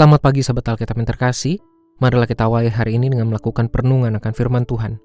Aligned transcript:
Selamat 0.00 0.24
pagi 0.24 0.40
sahabat 0.40 0.64
Alkitab 0.64 0.96
yang 0.96 1.12
terkasih. 1.12 1.60
Marilah 2.00 2.24
kita 2.24 2.48
awali 2.48 2.72
hari 2.72 2.96
ini 2.96 3.12
dengan 3.12 3.28
melakukan 3.28 3.68
perenungan 3.68 4.16
akan 4.16 4.32
firman 4.32 4.64
Tuhan. 4.64 4.96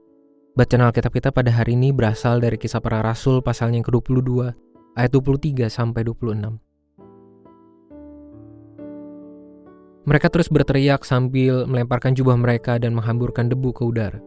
Bacaan 0.55 0.87
Alkitab 0.87 1.11
kita 1.11 1.35
pada 1.35 1.51
hari 1.51 1.75
ini 1.75 1.91
berasal 1.91 2.39
dari 2.39 2.55
kisah 2.55 2.79
para 2.79 3.03
rasul 3.03 3.43
pasalnya 3.43 3.83
yang 3.83 3.87
ke-22 3.91 4.55
ayat 4.95 5.11
23 5.11 5.67
sampai 5.67 5.99
26. 5.99 6.47
Mereka 10.07 10.31
terus 10.31 10.47
berteriak 10.47 11.03
sambil 11.03 11.67
melemparkan 11.67 12.15
jubah 12.15 12.39
mereka 12.39 12.79
dan 12.79 12.95
menghamburkan 12.95 13.51
debu 13.51 13.75
ke 13.75 13.83
udara. 13.83 14.23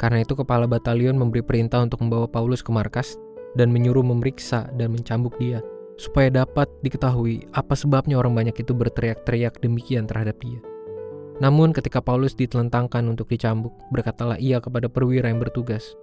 Karena 0.00 0.24
itu 0.24 0.32
kepala 0.32 0.64
batalion 0.64 1.20
memberi 1.20 1.44
perintah 1.44 1.84
untuk 1.84 2.00
membawa 2.00 2.24
Paulus 2.24 2.64
ke 2.64 2.72
markas 2.72 3.20
dan 3.60 3.68
menyuruh 3.68 4.08
memeriksa 4.08 4.72
dan 4.72 4.88
mencambuk 4.88 5.36
dia 5.36 5.60
supaya 5.98 6.30
dapat 6.30 6.70
diketahui 6.86 7.50
apa 7.52 7.74
sebabnya 7.74 8.16
orang 8.16 8.32
banyak 8.32 8.54
itu 8.54 8.72
berteriak-teriak 8.72 9.58
demikian 9.58 10.06
terhadap 10.06 10.38
dia. 10.38 10.62
Namun 11.42 11.74
ketika 11.74 12.02
Paulus 12.02 12.34
ditelentangkan 12.34 13.02
untuk 13.06 13.30
dicambuk, 13.30 13.74
berkatalah 13.90 14.38
ia 14.38 14.58
kepada 14.58 14.86
perwira 14.90 15.30
yang 15.30 15.38
bertugas, 15.42 15.94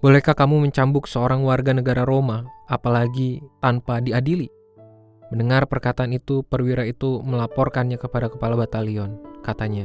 Bolehkah 0.00 0.32
kamu 0.32 0.64
mencambuk 0.64 1.04
seorang 1.04 1.44
warga 1.44 1.76
negara 1.76 2.08
Roma, 2.08 2.48
apalagi 2.72 3.44
tanpa 3.60 4.00
diadili? 4.00 4.48
Mendengar 5.28 5.68
perkataan 5.68 6.16
itu, 6.16 6.40
perwira 6.40 6.88
itu 6.88 7.20
melaporkannya 7.20 8.00
kepada 8.00 8.32
kepala 8.32 8.56
batalion. 8.56 9.20
Katanya, 9.44 9.84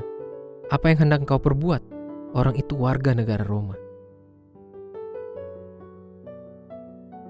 apa 0.71 0.87
yang 0.87 1.03
hendak 1.03 1.27
kau 1.27 1.35
perbuat? 1.35 1.83
Orang 2.31 2.55
itu 2.55 2.79
warga 2.79 3.11
negara 3.11 3.43
Roma. 3.43 3.75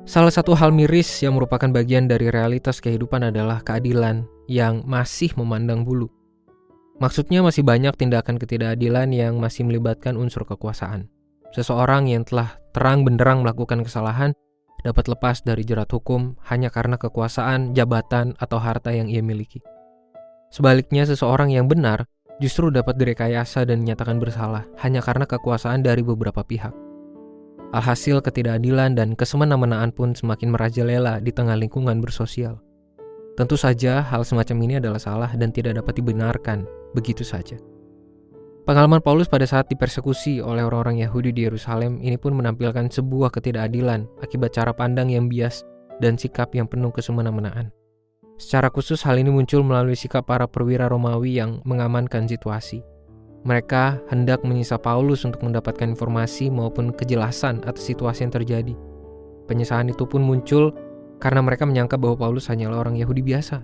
Salah 0.06 0.30
satu 0.30 0.54
hal 0.54 0.70
miris 0.70 1.26
yang 1.26 1.34
merupakan 1.34 1.66
bagian 1.66 2.06
dari 2.06 2.30
realitas 2.30 2.78
kehidupan 2.78 3.26
adalah 3.26 3.66
keadilan 3.66 4.30
yang 4.46 4.86
masih 4.86 5.34
memandang 5.34 5.82
bulu. 5.82 6.14
Maksudnya 7.02 7.42
masih 7.42 7.66
banyak 7.66 7.98
tindakan 7.98 8.38
ketidakadilan 8.38 9.10
yang 9.10 9.42
masih 9.42 9.66
melibatkan 9.66 10.14
unsur 10.14 10.46
kekuasaan. 10.46 11.10
Seseorang 11.58 12.06
yang 12.06 12.22
telah 12.22 12.54
terang 12.70 13.02
benderang 13.02 13.42
melakukan 13.42 13.82
kesalahan 13.82 14.38
dapat 14.86 15.10
lepas 15.10 15.42
dari 15.42 15.66
jerat 15.66 15.90
hukum 15.90 16.38
hanya 16.54 16.70
karena 16.70 17.02
kekuasaan, 17.02 17.74
jabatan, 17.74 18.38
atau 18.38 18.62
harta 18.62 18.94
yang 18.94 19.10
ia 19.10 19.26
miliki. 19.26 19.66
Sebaliknya, 20.54 21.10
seseorang 21.10 21.50
yang 21.50 21.66
benar 21.66 22.06
justru 22.38 22.70
dapat 22.70 22.94
direkayasa 23.02 23.66
dan 23.66 23.82
dinyatakan 23.82 24.22
bersalah 24.22 24.70
hanya 24.86 25.02
karena 25.02 25.26
kekuasaan 25.26 25.82
dari 25.82 26.06
beberapa 26.06 26.46
pihak. 26.46 26.85
Alhasil 27.76 28.24
ketidakadilan 28.24 28.96
dan 28.96 29.20
kesemena-menaan 29.20 29.92
pun 29.92 30.16
semakin 30.16 30.56
merajalela 30.56 31.20
di 31.20 31.36
tengah 31.36 31.60
lingkungan 31.60 32.00
bersosial. 32.00 32.64
Tentu 33.36 33.60
saja 33.60 34.00
hal 34.00 34.24
semacam 34.24 34.58
ini 34.64 34.74
adalah 34.80 34.96
salah 34.96 35.28
dan 35.36 35.52
tidak 35.52 35.84
dapat 35.84 36.00
dibenarkan 36.00 36.64
begitu 36.96 37.28
saja. 37.28 37.60
Pengalaman 38.64 39.04
Paulus 39.04 39.28
pada 39.28 39.44
saat 39.44 39.68
dipersekusi 39.68 40.40
oleh 40.40 40.64
orang-orang 40.64 41.04
Yahudi 41.04 41.36
di 41.36 41.44
Yerusalem 41.44 42.00
ini 42.00 42.16
pun 42.16 42.32
menampilkan 42.40 42.88
sebuah 42.88 43.36
ketidakadilan 43.36 44.08
akibat 44.24 44.56
cara 44.56 44.72
pandang 44.72 45.12
yang 45.12 45.28
bias 45.28 45.68
dan 46.00 46.16
sikap 46.16 46.56
yang 46.56 46.72
penuh 46.72 46.96
kesemena-menaan. 46.96 47.76
Secara 48.40 48.72
khusus 48.72 49.04
hal 49.04 49.20
ini 49.20 49.36
muncul 49.36 49.68
melalui 49.68 50.00
sikap 50.00 50.32
para 50.32 50.48
perwira 50.48 50.88
Romawi 50.88 51.44
yang 51.44 51.60
mengamankan 51.68 52.24
situasi. 52.24 52.95
Mereka 53.46 54.02
hendak 54.10 54.42
menyisa 54.42 54.82
Paulus 54.82 55.22
untuk 55.22 55.46
mendapatkan 55.46 55.86
informasi 55.86 56.50
maupun 56.50 56.90
kejelasan 56.90 57.62
atas 57.70 57.86
situasi 57.86 58.26
yang 58.26 58.34
terjadi. 58.34 58.74
Penyisahan 59.46 59.86
itu 59.86 60.02
pun 60.10 60.26
muncul 60.26 60.74
karena 61.22 61.46
mereka 61.46 61.70
menyangka 61.70 61.94
bahwa 61.94 62.18
Paulus 62.26 62.50
hanyalah 62.50 62.82
orang 62.82 62.98
Yahudi 62.98 63.22
biasa. 63.22 63.62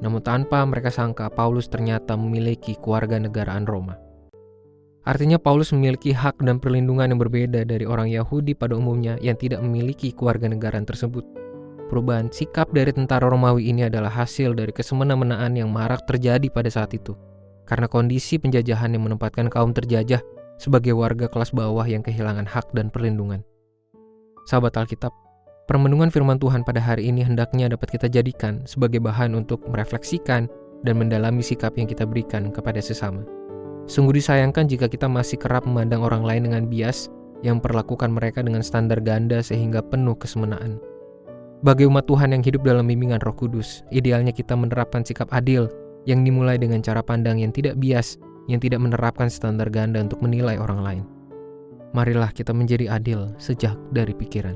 Namun 0.00 0.24
tanpa 0.24 0.64
mereka 0.64 0.88
sangka 0.88 1.28
Paulus 1.28 1.68
ternyata 1.68 2.16
memiliki 2.16 2.80
keluarga 2.80 3.20
negaraan 3.20 3.68
Roma. 3.68 4.00
Artinya 5.04 5.36
Paulus 5.36 5.76
memiliki 5.76 6.16
hak 6.16 6.40
dan 6.40 6.56
perlindungan 6.56 7.12
yang 7.12 7.20
berbeda 7.20 7.68
dari 7.68 7.84
orang 7.84 8.08
Yahudi 8.08 8.56
pada 8.56 8.72
umumnya 8.72 9.20
yang 9.20 9.36
tidak 9.36 9.60
memiliki 9.60 10.16
keluarga 10.16 10.48
negaraan 10.48 10.88
tersebut. 10.88 11.28
Perubahan 11.92 12.32
sikap 12.32 12.72
dari 12.72 12.96
tentara 12.96 13.28
Romawi 13.28 13.68
ini 13.68 13.84
adalah 13.84 14.08
hasil 14.08 14.56
dari 14.56 14.72
kesemena-menaan 14.72 15.60
yang 15.60 15.68
marak 15.68 16.08
terjadi 16.08 16.48
pada 16.48 16.72
saat 16.72 16.96
itu 16.96 17.12
karena 17.70 17.86
kondisi 17.86 18.34
penjajahan 18.42 18.90
yang 18.90 19.06
menempatkan 19.06 19.46
kaum 19.46 19.70
terjajah 19.70 20.18
sebagai 20.58 20.90
warga 20.98 21.30
kelas 21.30 21.54
bawah 21.54 21.86
yang 21.86 22.02
kehilangan 22.02 22.42
hak 22.42 22.66
dan 22.74 22.90
perlindungan. 22.90 23.46
Sahabat 24.50 24.74
Alkitab, 24.74 25.14
permenungan 25.70 26.10
firman 26.10 26.42
Tuhan 26.42 26.66
pada 26.66 26.82
hari 26.82 27.06
ini 27.06 27.22
hendaknya 27.22 27.70
dapat 27.70 27.94
kita 27.94 28.10
jadikan 28.10 28.66
sebagai 28.66 28.98
bahan 28.98 29.38
untuk 29.38 29.62
merefleksikan 29.70 30.50
dan 30.82 30.94
mendalami 30.98 31.46
sikap 31.46 31.78
yang 31.78 31.86
kita 31.86 32.02
berikan 32.02 32.50
kepada 32.50 32.82
sesama. 32.82 33.22
Sungguh 33.86 34.18
disayangkan 34.18 34.66
jika 34.66 34.90
kita 34.90 35.06
masih 35.06 35.38
kerap 35.38 35.62
memandang 35.62 36.02
orang 36.02 36.26
lain 36.26 36.50
dengan 36.50 36.66
bias 36.66 37.06
yang 37.46 37.62
perlakukan 37.62 38.10
mereka 38.10 38.42
dengan 38.42 38.66
standar 38.66 38.98
ganda 38.98 39.40
sehingga 39.40 39.80
penuh 39.80 40.18
kesemenaan. 40.18 40.82
Bagi 41.60 41.84
umat 41.84 42.08
Tuhan 42.08 42.32
yang 42.32 42.42
hidup 42.42 42.64
dalam 42.64 42.88
bimbingan 42.88 43.20
Roh 43.20 43.36
Kudus, 43.36 43.84
idealnya 43.92 44.32
kita 44.32 44.56
menerapkan 44.56 45.04
sikap 45.04 45.28
adil 45.30 45.68
yang 46.08 46.24
dimulai 46.24 46.56
dengan 46.56 46.80
cara 46.80 47.04
pandang 47.04 47.40
yang 47.40 47.52
tidak 47.52 47.76
bias, 47.76 48.16
yang 48.48 48.60
tidak 48.62 48.80
menerapkan 48.80 49.28
standar 49.28 49.68
ganda 49.68 50.00
untuk 50.00 50.20
menilai 50.24 50.56
orang 50.56 50.80
lain. 50.80 51.04
Marilah 51.90 52.30
kita 52.30 52.54
menjadi 52.54 52.86
adil 52.96 53.34
sejak 53.36 53.74
dari 53.90 54.14
pikiran. 54.14 54.54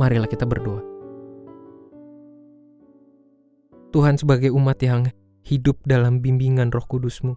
Marilah 0.00 0.30
kita 0.30 0.48
berdoa. 0.48 0.80
Tuhan 3.88 4.20
sebagai 4.20 4.52
umat 4.52 4.78
yang 4.84 5.08
hidup 5.44 5.80
dalam 5.88 6.20
bimbingan 6.20 6.68
roh 6.70 6.84
kudusmu, 6.84 7.34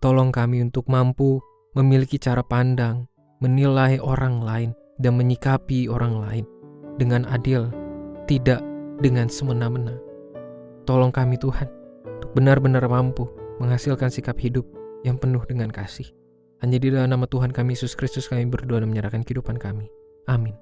tolong 0.00 0.32
kami 0.32 0.64
untuk 0.64 0.88
mampu 0.88 1.38
memiliki 1.76 2.16
cara 2.16 2.40
pandang, 2.40 3.08
menilai 3.40 4.00
orang 4.00 4.40
lain, 4.40 4.70
dan 5.00 5.16
menyikapi 5.16 5.88
orang 5.88 6.20
lain 6.20 6.44
dengan 7.00 7.24
adil, 7.28 7.72
tidak 8.28 8.60
dengan 9.00 9.28
semena-mena. 9.28 10.11
Tolong 10.82 11.14
kami 11.14 11.38
Tuhan, 11.38 11.70
untuk 12.18 12.30
benar-benar 12.34 12.82
mampu 12.90 13.30
menghasilkan 13.62 14.10
sikap 14.10 14.34
hidup 14.42 14.66
yang 15.06 15.14
penuh 15.14 15.42
dengan 15.46 15.70
kasih. 15.70 16.10
Hanya 16.62 16.78
di 16.78 16.90
dalam 16.90 17.10
nama 17.10 17.26
Tuhan 17.26 17.50
kami 17.50 17.74
Yesus 17.74 17.98
Kristus 17.98 18.30
kami 18.30 18.46
berdoa 18.46 18.82
dan 18.82 18.90
menyerahkan 18.90 19.26
kehidupan 19.26 19.58
kami. 19.58 19.90
Amin. 20.30 20.54